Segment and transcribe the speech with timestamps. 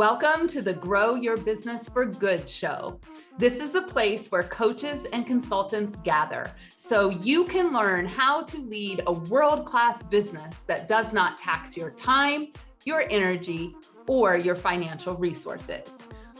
[0.00, 2.98] Welcome to the Grow Your Business for Good show.
[3.36, 8.56] This is a place where coaches and consultants gather so you can learn how to
[8.56, 12.48] lead a world class business that does not tax your time,
[12.86, 13.76] your energy,
[14.06, 15.90] or your financial resources.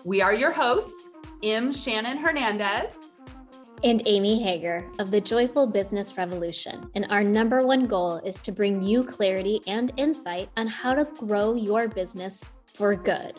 [0.07, 1.11] We are your hosts,
[1.43, 1.71] M.
[1.71, 2.97] Shannon Hernandez
[3.85, 6.91] and Amy Hager of the Joyful Business Revolution.
[6.95, 11.05] And our number one goal is to bring you clarity and insight on how to
[11.05, 12.43] grow your business
[12.75, 13.35] for good.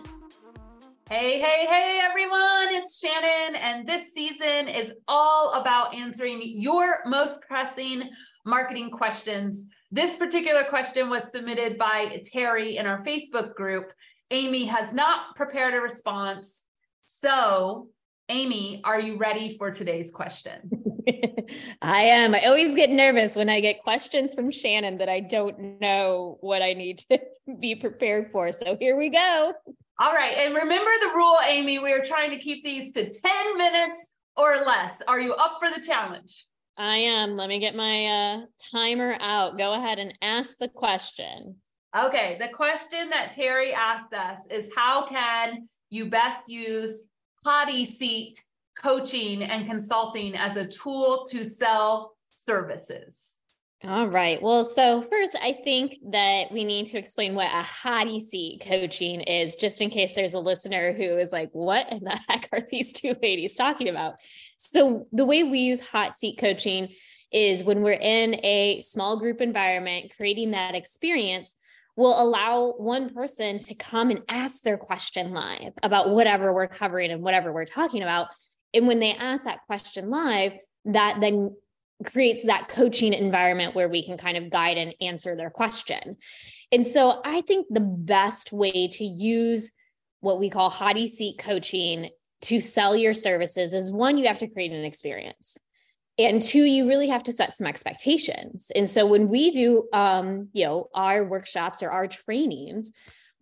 [1.09, 2.69] Hey, hey, hey, everyone.
[2.69, 8.09] It's Shannon, and this season is all about answering your most pressing
[8.45, 9.67] marketing questions.
[9.91, 13.91] This particular question was submitted by Terry in our Facebook group.
[14.31, 16.65] Amy has not prepared a response.
[17.03, 17.89] So,
[18.29, 20.71] Amy, are you ready for today's question?
[21.81, 22.35] I am.
[22.35, 26.61] I always get nervous when I get questions from Shannon that I don't know what
[26.61, 27.19] I need to
[27.59, 28.51] be prepared for.
[28.51, 29.53] So here we go.
[29.99, 30.33] All right.
[30.37, 31.79] And remember the rule, Amy.
[31.79, 35.01] We are trying to keep these to 10 minutes or less.
[35.07, 36.45] Are you up for the challenge?
[36.77, 37.35] I am.
[37.35, 38.41] Let me get my uh,
[38.71, 39.57] timer out.
[39.57, 41.55] Go ahead and ask the question.
[41.95, 42.37] Okay.
[42.39, 47.05] The question that Terry asked us is how can you best use
[47.45, 48.41] hottie Seat
[48.81, 53.31] coaching and consulting as a tool to sell services?
[53.83, 54.39] All right.
[54.39, 59.21] Well, so first, I think that we need to explain what a hottie seat coaching
[59.21, 62.61] is, just in case there's a listener who is like, what in the heck are
[62.69, 64.15] these two ladies talking about?
[64.57, 66.89] So, the way we use hot seat coaching
[67.31, 71.55] is when we're in a small group environment, creating that experience
[71.95, 77.11] will allow one person to come and ask their question live about whatever we're covering
[77.11, 78.27] and whatever we're talking about.
[78.73, 80.53] And when they ask that question live,
[80.85, 81.55] that then
[82.05, 86.17] creates that coaching environment where we can kind of guide and answer their question.
[86.71, 89.71] And so I think the best way to use
[90.21, 92.09] what we call hottie seat coaching
[92.43, 95.57] to sell your services is one, you have to create an experience.
[96.17, 98.71] And two, you really have to set some expectations.
[98.75, 102.91] And so when we do um, you know, our workshops or our trainings,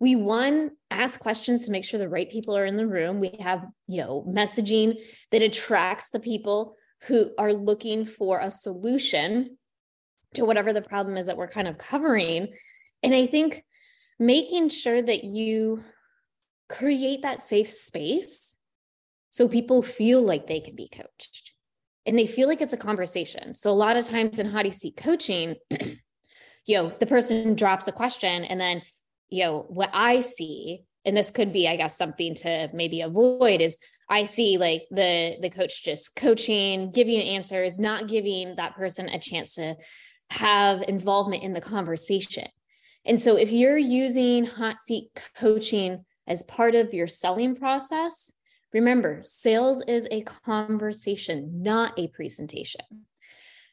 [0.00, 3.20] we one ask questions to make sure the right people are in the room.
[3.20, 4.98] We have, you know, messaging
[5.30, 9.58] that attracts the people who are looking for a solution
[10.34, 12.48] to whatever the problem is that we're kind of covering.
[13.02, 13.62] And I think
[14.18, 15.84] making sure that you
[16.68, 18.56] create that safe space
[19.28, 21.52] so people feel like they can be coached
[22.06, 23.54] and they feel like it's a conversation.
[23.54, 27.92] So a lot of times in hottie seat coaching, you know, the person drops a
[27.92, 28.82] question and then,
[29.30, 33.60] you know, what I see, and this could be, I guess, something to maybe avoid
[33.60, 33.76] is
[34.08, 39.18] I see like the the coach just coaching, giving answers, not giving that person a
[39.18, 39.76] chance to
[40.30, 42.48] have involvement in the conversation.
[43.04, 48.32] And so if you're using hot seat coaching as part of your selling process,
[48.72, 53.06] remember, sales is a conversation, not a presentation.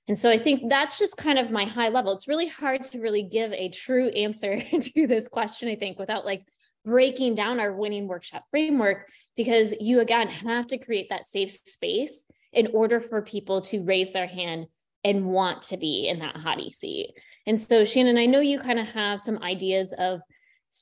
[0.07, 2.13] And so I think that's just kind of my high level.
[2.13, 6.25] It's really hard to really give a true answer to this question, I think, without
[6.25, 6.43] like
[6.85, 12.23] breaking down our winning workshop framework because you again have to create that safe space
[12.53, 14.67] in order for people to raise their hand
[15.03, 17.13] and want to be in that hottie seat.
[17.45, 20.21] And so, Shannon, I know you kind of have some ideas of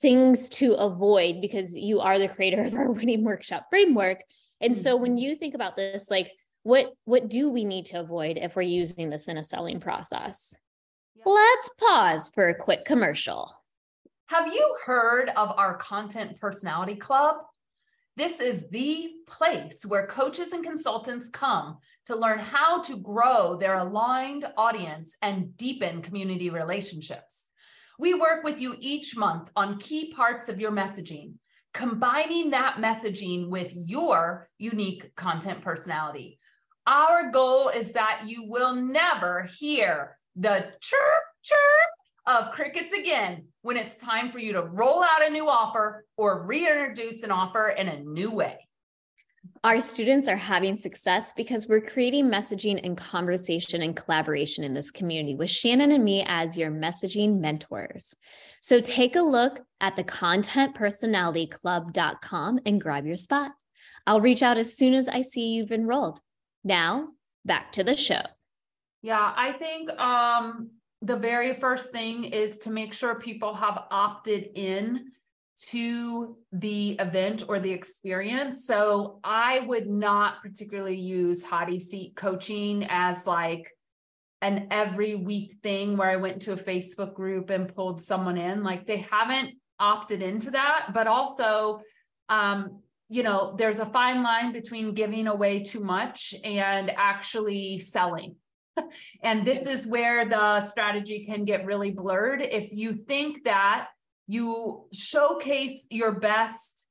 [0.02, 4.22] things to avoid because you are the creator of our winning workshop framework.
[4.62, 5.18] And so, when mm-hmm.
[5.18, 6.32] you think about this, like,
[6.66, 10.56] what what do we need to avoid if we're using this in a selling process?
[11.24, 13.56] Let's pause for a quick commercial.
[14.30, 17.36] Have you heard of our Content Personality Club?
[18.18, 21.78] This is the place where coaches and consultants come
[22.08, 27.48] to learn how to grow their aligned audience and deepen community relationships.
[28.00, 31.34] We work with you each month on key parts of your messaging,
[31.76, 36.40] combining that messaging with your unique content personality.
[36.88, 41.58] Our goal is that you will never hear the chirp, chirp
[42.28, 46.46] of crickets again when it's time for you to roll out a new offer or
[46.46, 48.60] reintroduce an offer in a new way.
[49.64, 54.92] Our students are having success because we're creating messaging and conversation and collaboration in this
[54.92, 58.14] community with Shannon and me as your messaging mentors.
[58.62, 63.54] So take a look at the contentpersonalityclub.com and grab your spot.
[64.06, 66.20] I'll reach out as soon as I see you've enrolled.
[66.66, 67.10] Now,
[67.46, 68.22] back to the show.
[69.02, 70.72] Yeah, I think um
[71.02, 75.12] the very first thing is to make sure people have opted in
[75.70, 78.66] to the event or the experience.
[78.66, 83.72] So I would not particularly use hottie seat coaching as like
[84.42, 88.64] an every week thing where I went to a Facebook group and pulled someone in.
[88.64, 91.82] Like they haven't opted into that, but also
[92.28, 98.36] um, you know, there's a fine line between giving away too much and actually selling.
[99.24, 102.42] and this is where the strategy can get really blurred.
[102.42, 103.88] If you think that
[104.28, 106.88] you showcase your best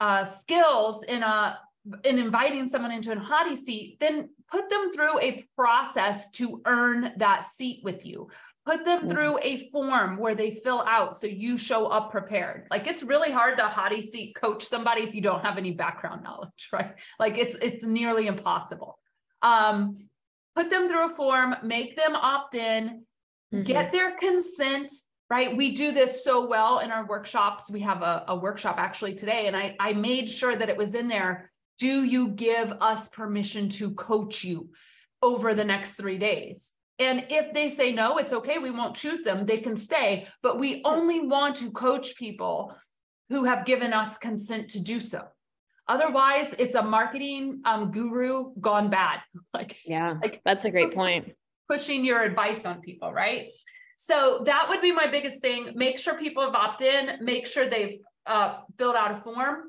[0.00, 1.58] uh, skills in a
[2.04, 7.12] in inviting someone into a hottie seat, then put them through a process to earn
[7.16, 8.28] that seat with you.
[8.68, 9.08] Put them mm-hmm.
[9.08, 12.66] through a form where they fill out so you show up prepared.
[12.70, 16.22] Like it's really hard to hottie seat coach somebody if you don't have any background
[16.22, 16.92] knowledge, right?
[17.18, 18.98] Like it's it's nearly impossible.
[19.40, 19.96] Um,
[20.54, 23.04] put them through a form, make them opt in,
[23.54, 23.62] mm-hmm.
[23.62, 24.90] get their consent
[25.30, 29.14] right we do this so well in our workshops we have a, a, workshop actually
[29.14, 33.08] today and I, I made sure that it was in there do you give us
[33.08, 34.70] permission to coach you
[35.22, 36.72] over the next three days?
[36.98, 38.58] And if they say no, it's okay.
[38.58, 39.46] We won't choose them.
[39.46, 42.74] They can stay, but we only want to coach people
[43.28, 45.22] who have given us consent to do so.
[45.86, 49.20] Otherwise, it's a marketing um, guru gone bad.
[49.54, 51.32] Like, yeah, like that's a great point.
[51.68, 53.48] Pushing your advice on people, right?
[53.96, 55.72] So that would be my biggest thing.
[55.74, 57.24] Make sure people have opted in.
[57.24, 59.62] Make sure they've uh, filled out a form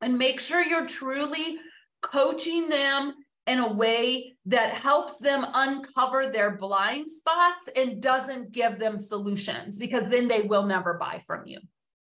[0.00, 1.58] and make sure you're truly
[2.00, 3.14] coaching them
[3.50, 9.76] in a way that helps them uncover their blind spots and doesn't give them solutions
[9.76, 11.58] because then they will never buy from you.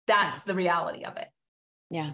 [0.08, 1.28] That's the reality of it.
[1.90, 2.14] Yeah.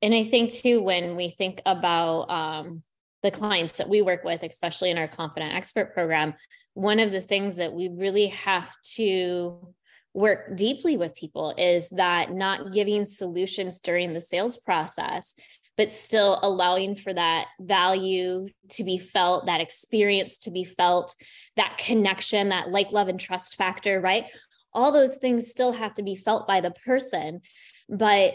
[0.00, 2.82] And I think too, when we think about um,
[3.22, 6.32] the clients that we work with, especially in our Confident Expert program,
[6.72, 9.74] one of the things that we really have to
[10.14, 15.34] work deeply with people is that not giving solutions during the sales process
[15.76, 21.14] but still allowing for that value to be felt that experience to be felt
[21.56, 24.26] that connection that like love and trust factor right?
[24.72, 27.40] All those things still have to be felt by the person
[27.88, 28.34] but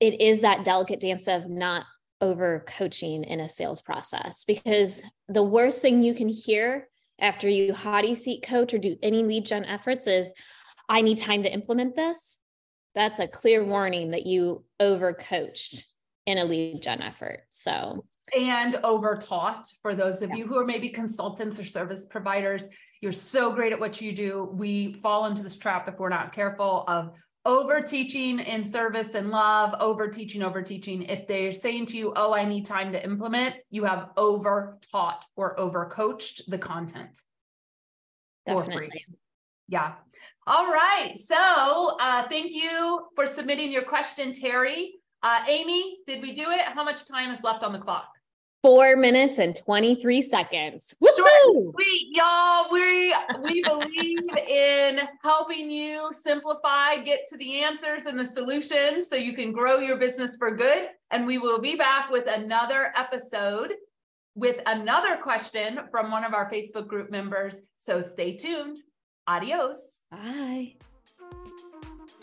[0.00, 1.84] it is that delicate dance of not
[2.20, 6.88] over coaching in a sales process because the worst thing you can hear
[7.18, 10.32] after you hottie seat coach or do any lead gen efforts is
[10.88, 12.40] I need time to implement this,
[12.94, 15.84] that's a clear warning that you overcoached
[16.26, 17.40] in a lead gen effort.
[17.50, 18.04] So,
[18.36, 20.36] and over taught for those of yeah.
[20.36, 22.68] you who are maybe consultants or service providers.
[23.00, 24.48] You're so great at what you do.
[24.52, 27.12] We fall into this trap if we're not careful of
[27.44, 31.02] over teaching in service and love, over teaching, over teaching.
[31.02, 35.26] If they're saying to you, Oh, I need time to implement, you have over taught
[35.36, 37.20] or over coached the content.
[38.46, 39.04] Definitely.
[39.68, 39.94] Yeah.
[40.46, 41.14] All right.
[41.18, 44.94] So uh, thank you for submitting your question, Terry.
[45.24, 46.60] Uh, Amy, did we do it?
[46.60, 48.08] How much time is left on the clock?
[48.62, 50.94] Four minutes and 23 seconds.
[51.02, 52.66] Short sweet, y'all.
[52.70, 59.16] We we believe in helping you simplify, get to the answers and the solutions so
[59.16, 60.88] you can grow your business for good.
[61.10, 63.72] And we will be back with another episode
[64.34, 67.54] with another question from one of our Facebook group members.
[67.78, 68.78] So stay tuned.
[69.26, 70.00] Adios.
[70.10, 70.74] Bye.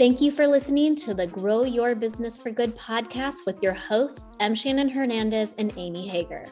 [0.01, 4.25] Thank you for listening to the Grow Your Business for Good podcast with your hosts,
[4.39, 4.56] M.
[4.56, 6.48] Shannon Hernandez and Amy Hager.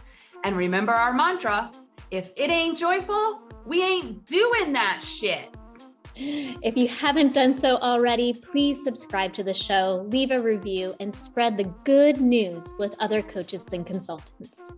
[0.43, 1.71] And remember our mantra,
[2.11, 5.55] if it ain't joyful, we ain't doing that shit.
[6.17, 11.15] If you haven't done so already, please subscribe to the show, leave a review, and
[11.15, 14.71] spread the good news with other coaches and consultants.